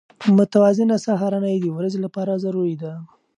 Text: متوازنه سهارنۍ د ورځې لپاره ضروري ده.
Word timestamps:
متوازنه 0.37 0.95
سهارنۍ 1.05 1.55
د 1.61 1.65
ورځې 1.77 1.99
لپاره 2.05 2.41
ضروري 2.43 2.75
ده. 2.83 2.93